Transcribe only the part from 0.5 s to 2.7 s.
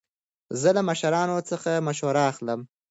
زه له مشرانو څخه مشوره اخلم.